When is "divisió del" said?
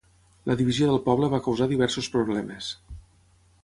0.61-0.97